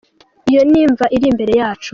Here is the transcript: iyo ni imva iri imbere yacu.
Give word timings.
iyo 0.49 0.61
ni 0.69 0.77
imva 0.83 1.05
iri 1.15 1.25
imbere 1.31 1.53
yacu. 1.61 1.89